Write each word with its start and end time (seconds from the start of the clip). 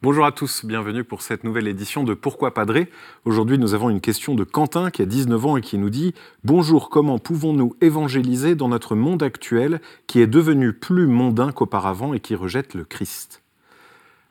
Bonjour 0.00 0.24
à 0.24 0.30
tous, 0.30 0.64
bienvenue 0.64 1.02
pour 1.02 1.22
cette 1.22 1.42
nouvelle 1.42 1.66
édition 1.66 2.04
de 2.04 2.14
Pourquoi 2.14 2.54
Padré. 2.54 2.88
Aujourd'hui, 3.24 3.58
nous 3.58 3.74
avons 3.74 3.90
une 3.90 4.00
question 4.00 4.36
de 4.36 4.44
Quentin 4.44 4.92
qui 4.92 5.02
a 5.02 5.06
19 5.06 5.44
ans 5.44 5.56
et 5.56 5.60
qui 5.60 5.76
nous 5.76 5.90
dit 5.90 6.14
Bonjour, 6.44 6.88
comment 6.88 7.18
pouvons-nous 7.18 7.74
évangéliser 7.80 8.54
dans 8.54 8.68
notre 8.68 8.94
monde 8.94 9.24
actuel 9.24 9.80
qui 10.06 10.20
est 10.20 10.28
devenu 10.28 10.72
plus 10.72 11.08
mondain 11.08 11.50
qu'auparavant 11.50 12.14
et 12.14 12.20
qui 12.20 12.36
rejette 12.36 12.74
le 12.74 12.84
Christ? 12.84 13.42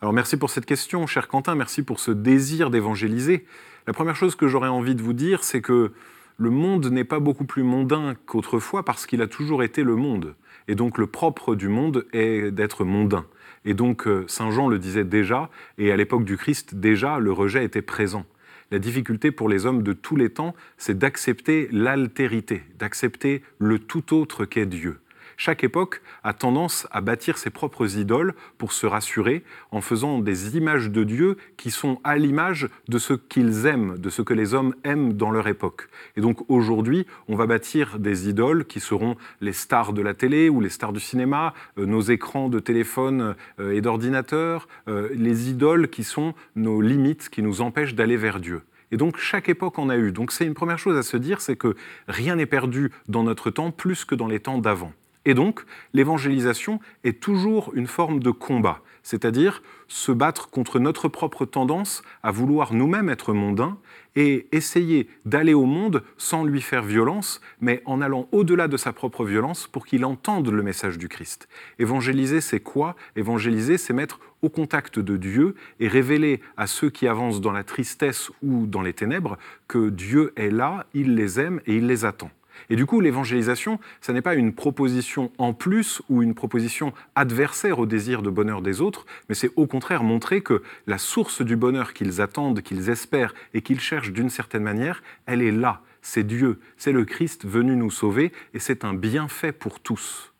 Alors 0.01 0.13
merci 0.13 0.37
pour 0.37 0.51
cette 0.51 0.65
question, 0.65 1.05
cher 1.05 1.27
Quentin, 1.27 1.53
merci 1.53 1.83
pour 1.83 1.99
ce 1.99 2.11
désir 2.11 2.69
d'évangéliser. 2.69 3.45
La 3.87 3.93
première 3.93 4.15
chose 4.15 4.35
que 4.35 4.47
j'aurais 4.47 4.69
envie 4.69 4.95
de 4.95 5.01
vous 5.01 5.11
dire, 5.11 5.43
c'est 5.43 5.61
que 5.61 5.91
le 6.37 6.49
monde 6.49 6.85
n'est 6.85 7.03
pas 7.03 7.19
beaucoup 7.19 7.43
plus 7.43 7.63
mondain 7.63 8.13
qu'autrefois 8.25 8.85
parce 8.85 9.05
qu'il 9.05 9.21
a 9.21 9.27
toujours 9.27 9.63
été 9.63 9.83
le 9.83 9.97
monde. 9.97 10.35
Et 10.69 10.75
donc 10.75 10.97
le 10.97 11.07
propre 11.07 11.55
du 11.55 11.67
monde 11.67 12.05
est 12.13 12.51
d'être 12.51 12.85
mondain. 12.85 13.25
Et 13.67 13.73
donc 13.73 14.07
euh, 14.07 14.23
Saint 14.27 14.49
Jean 14.49 14.69
le 14.69 14.79
disait 14.79 15.03
déjà, 15.03 15.49
et 15.77 15.91
à 15.91 15.97
l'époque 15.97 16.23
du 16.23 16.37
Christ 16.37 16.73
déjà, 16.73 17.19
le 17.19 17.33
rejet 17.33 17.65
était 17.65 17.81
présent. 17.81 18.25
La 18.71 18.79
difficulté 18.79 19.29
pour 19.29 19.49
les 19.49 19.65
hommes 19.65 19.83
de 19.83 19.91
tous 19.91 20.15
les 20.15 20.29
temps, 20.29 20.55
c'est 20.77 20.97
d'accepter 20.97 21.67
l'altérité, 21.73 22.63
d'accepter 22.79 23.43
le 23.59 23.77
tout 23.77 24.15
autre 24.15 24.45
qu'est 24.45 24.65
Dieu 24.65 24.99
chaque 25.37 25.63
époque 25.63 26.01
a 26.23 26.33
tendance 26.33 26.87
à 26.91 26.99
bâtir 26.99 27.37
ses 27.37 27.51
propres 27.51 27.97
idoles 27.97 28.33
pour 28.57 28.73
se 28.73 28.87
rassurer 28.87 29.43
en 29.71 29.81
faisant 29.81 30.17
des 30.19 30.57
images 30.57 30.89
de 30.89 31.03
Dieu 31.03 31.37
qui 31.57 31.69
sont 31.69 31.99
à 32.03 32.17
l'image 32.17 32.67
de 32.89 32.97
ce 32.97 33.13
qu'ils 33.13 33.67
aiment, 33.67 33.99
de 33.99 34.09
ce 34.09 34.23
que 34.23 34.33
les 34.33 34.55
hommes 34.55 34.73
aiment 34.83 35.13
dans 35.13 35.29
leur 35.29 35.47
époque. 35.47 35.89
Et 36.15 36.21
donc 36.21 36.49
aujourd'hui, 36.49 37.05
on 37.27 37.35
va 37.35 37.45
bâtir 37.45 37.99
des 37.99 38.27
idoles 38.27 38.65
qui 38.65 38.79
seront 38.79 39.15
les 39.39 39.53
stars 39.53 39.93
de 39.93 40.01
la 40.01 40.15
télé 40.15 40.49
ou 40.49 40.59
les 40.59 40.69
stars 40.69 40.91
du 40.91 40.99
cinéma, 40.99 41.53
euh, 41.77 41.85
nos 41.85 42.01
écrans 42.01 42.49
de 42.49 42.59
téléphone 42.59 43.35
euh, 43.59 43.73
et 43.73 43.81
d'ordinateur, 43.81 44.67
euh, 44.87 45.09
les 45.13 45.51
idoles 45.51 45.87
qui 45.89 46.03
sont 46.03 46.33
nos 46.55 46.81
limites, 46.81 47.29
qui 47.29 47.43
nous 47.43 47.61
empêchent 47.61 47.93
d'aller 47.93 48.17
vers 48.17 48.39
Dieu. 48.39 48.63
Et 48.91 48.97
donc 48.97 49.17
chaque 49.17 49.49
époque 49.49 49.77
en 49.77 49.89
a 49.89 49.97
eu. 49.97 50.11
Donc 50.11 50.31
c'est 50.31 50.45
une 50.45 50.55
première 50.55 50.79
chose 50.79 50.97
à 50.97 51.03
se 51.03 51.17
dire, 51.17 51.41
c'est 51.41 51.57
que 51.57 51.75
rien 52.07 52.37
n'est 52.37 52.47
perdu 52.47 52.91
dans 53.07 53.23
notre 53.23 53.51
temps 53.51 53.69
plus 53.69 54.03
que 54.03 54.15
dans 54.15 54.27
les 54.27 54.39
temps 54.39 54.57
d'avant. 54.57 54.93
Et 55.27 55.33
donc, 55.33 55.65
l'évangélisation 55.91 56.79
est 57.03 57.19
toujours 57.19 57.71
une 57.75 57.85
forme 57.85 58.21
de 58.21 58.31
combat, 58.31 58.79
c'est-à-dire 59.03 59.61
se 59.89 60.13
battre 60.13 60.49
contre 60.49 60.79
notre 60.79 61.09
propre 61.09 61.43
tendance 61.43 62.01
à 62.23 62.31
vouloir 62.31 62.73
nous-mêmes 62.73 63.09
être 63.09 63.33
mondains 63.33 63.77
et 64.15 64.47
essayer 64.53 65.09
d'aller 65.25 65.53
au 65.53 65.65
monde 65.65 66.01
sans 66.17 66.45
lui 66.45 66.61
faire 66.61 66.83
violence, 66.83 67.41
mais 67.59 67.81
en 67.83 67.99
allant 67.99 68.29
au-delà 68.31 68.69
de 68.69 68.77
sa 68.77 68.93
propre 68.93 69.25
violence 69.25 69.67
pour 69.67 69.85
qu'il 69.85 70.05
entende 70.05 70.47
le 70.47 70.63
message 70.63 70.97
du 70.97 71.09
Christ. 71.09 71.49
Évangéliser, 71.77 72.39
c'est 72.39 72.61
quoi? 72.61 72.95
Évangéliser, 73.17 73.77
c'est 73.77 73.91
mettre 73.91 74.21
au 74.41 74.47
contact 74.47 74.97
de 74.97 75.17
Dieu 75.17 75.55
et 75.81 75.89
révéler 75.89 76.39
à 76.55 76.67
ceux 76.67 76.89
qui 76.89 77.05
avancent 77.05 77.41
dans 77.41 77.51
la 77.51 77.65
tristesse 77.65 78.31
ou 78.41 78.65
dans 78.65 78.81
les 78.81 78.93
ténèbres 78.93 79.37
que 79.67 79.89
Dieu 79.89 80.31
est 80.37 80.51
là, 80.51 80.85
il 80.93 81.15
les 81.15 81.37
aime 81.37 81.59
et 81.65 81.75
il 81.75 81.85
les 81.85 82.05
attend. 82.05 82.31
Et 82.69 82.75
du 82.75 82.85
coup, 82.85 82.99
l'évangélisation, 82.99 83.79
ce 84.01 84.11
n'est 84.11 84.21
pas 84.21 84.35
une 84.35 84.53
proposition 84.53 85.31
en 85.37 85.53
plus 85.53 86.01
ou 86.09 86.21
une 86.21 86.35
proposition 86.35 86.93
adversaire 87.15 87.79
au 87.79 87.85
désir 87.85 88.21
de 88.21 88.29
bonheur 88.29 88.61
des 88.61 88.81
autres, 88.81 89.05
mais 89.29 89.35
c'est 89.35 89.51
au 89.55 89.67
contraire 89.67 90.03
montrer 90.03 90.41
que 90.41 90.61
la 90.85 90.97
source 90.97 91.41
du 91.41 91.55
bonheur 91.55 91.93
qu'ils 91.93 92.21
attendent, 92.21 92.61
qu'ils 92.61 92.89
espèrent 92.89 93.33
et 93.53 93.61
qu'ils 93.61 93.79
cherchent 93.79 94.11
d'une 94.11 94.29
certaine 94.29 94.63
manière, 94.63 95.03
elle 95.25 95.41
est 95.41 95.51
là. 95.51 95.81
C'est 96.01 96.25
Dieu, 96.25 96.59
c'est 96.77 96.91
le 96.91 97.05
Christ 97.05 97.45
venu 97.45 97.75
nous 97.75 97.91
sauver 97.91 98.31
et 98.53 98.59
c'est 98.59 98.85
un 98.85 98.93
bienfait 98.93 99.51
pour 99.51 99.79
tous. 99.79 100.31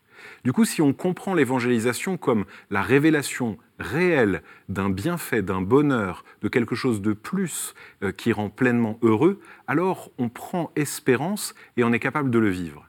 Du 0.44 0.54
coup, 0.54 0.66
si 0.66 0.82
on 0.82 0.94
comprend 0.94 1.34
l'évangélisation 1.34 2.18
comme 2.18 2.46
la 2.70 2.82
révélation 2.82 3.58
réelle 3.80 4.42
d'un 4.70 4.90
bienfait, 4.90 5.42
d'un 5.42 5.62
bonheur, 5.62 6.24
de 6.42 6.48
quelque 6.48 6.76
chose 6.76 7.02
de 7.02 7.14
plus 7.14 7.74
euh, 8.04 8.12
qui 8.12 8.32
rend 8.32 8.50
pleinement 8.50 8.98
heureux, 9.02 9.40
alors 9.68 10.12
on 10.18 10.30
prend 10.30 10.72
espérance 10.76 11.54
et 11.76 11.84
on 11.84 11.94
est 11.94 12.00
capable 12.00 12.32
de 12.32 12.40
le 12.40 12.50
vivre. 12.50 12.88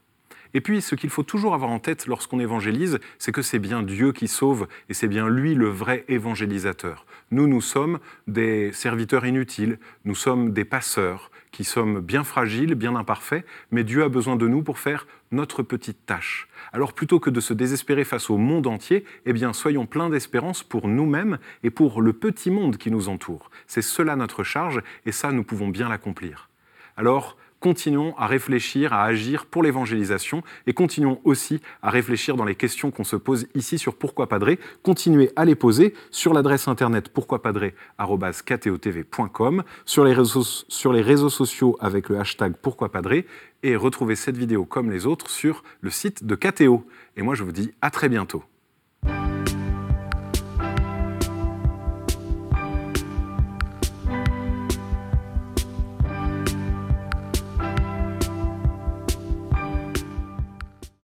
Et 0.53 0.61
puis, 0.61 0.81
ce 0.81 0.95
qu'il 0.95 1.11
faut 1.11 1.23
toujours 1.23 1.53
avoir 1.53 1.69
en 1.69 1.79
tête 1.79 2.07
lorsqu'on 2.07 2.39
évangélise, 2.39 2.99
c'est 3.19 3.31
que 3.31 3.43
c'est 3.43 3.59
bien 3.59 3.83
Dieu 3.83 4.11
qui 4.11 4.27
sauve 4.27 4.67
et 4.89 4.93
c'est 4.93 5.07
bien 5.07 5.29
lui 5.29 5.53
le 5.53 5.69
vrai 5.69 6.05
évangélisateur. 6.07 7.05
Nous, 7.29 7.47
nous 7.47 7.61
sommes 7.61 7.99
des 8.27 8.71
serviteurs 8.71 9.25
inutiles, 9.25 9.77
nous 10.05 10.15
sommes 10.15 10.51
des 10.51 10.65
passeurs 10.65 11.29
qui 11.51 11.63
sommes 11.63 11.99
bien 11.99 12.23
fragiles, 12.23 12.75
bien 12.75 12.95
imparfaits, 12.95 13.45
mais 13.71 13.83
Dieu 13.83 14.03
a 14.03 14.09
besoin 14.09 14.35
de 14.35 14.47
nous 14.47 14.63
pour 14.63 14.79
faire 14.79 15.05
notre 15.31 15.63
petite 15.63 16.05
tâche. 16.05 16.47
Alors 16.73 16.93
plutôt 16.93 17.19
que 17.19 17.29
de 17.29 17.39
se 17.39 17.53
désespérer 17.53 18.03
face 18.03 18.29
au 18.29 18.37
monde 18.37 18.67
entier, 18.67 19.05
eh 19.25 19.33
bien 19.33 19.53
soyons 19.53 19.85
pleins 19.85 20.09
d'espérance 20.09 20.63
pour 20.63 20.87
nous-mêmes 20.87 21.39
et 21.63 21.69
pour 21.69 22.01
le 22.01 22.13
petit 22.13 22.51
monde 22.51 22.77
qui 22.77 22.91
nous 22.91 23.09
entoure. 23.09 23.49
C'est 23.67 23.81
cela 23.81 24.15
notre 24.15 24.43
charge 24.43 24.81
et 25.05 25.11
ça 25.11 25.31
nous 25.31 25.43
pouvons 25.43 25.69
bien 25.69 25.89
l'accomplir. 25.89 26.49
Alors 26.97 27.37
continuons 27.59 28.15
à 28.17 28.27
réfléchir, 28.27 28.93
à 28.93 29.03
agir 29.03 29.45
pour 29.45 29.63
l'évangélisation 29.63 30.43
et 30.67 30.73
continuons 30.73 31.19
aussi 31.23 31.61
à 31.81 31.89
réfléchir 31.89 32.35
dans 32.35 32.45
les 32.45 32.55
questions 32.55 32.91
qu'on 32.91 33.03
se 33.03 33.15
pose 33.15 33.47
ici 33.55 33.77
sur 33.77 33.95
Pourquoi 33.95 34.27
Padré. 34.27 34.59
Continuez 34.83 35.31
à 35.35 35.45
les 35.45 35.55
poser 35.55 35.93
sur 36.11 36.33
l'adresse 36.33 36.67
internet 36.67 37.09
pourquoipadré.com, 37.09 39.63
sur 39.85 40.03
les 40.03 40.13
réseaux, 40.13 40.43
sur 40.43 40.93
les 40.93 41.01
réseaux 41.01 41.29
sociaux 41.29 41.77
avec 41.79 42.09
le 42.09 42.19
hashtag 42.19 42.53
Pourquoi 42.61 42.91
Padré 42.91 43.25
et 43.63 43.75
retrouvez 43.75 44.15
cette 44.15 44.37
vidéo 44.37 44.65
comme 44.65 44.89
les 44.89 45.05
autres 45.05 45.29
sur 45.29 45.63
le 45.81 45.89
site 45.89 46.23
de 46.23 46.35
KTO. 46.35 46.85
Et 47.17 47.21
moi 47.21 47.35
je 47.35 47.43
vous 47.43 47.51
dis 47.51 47.73
à 47.81 47.91
très 47.91 48.09
bientôt. 48.09 48.43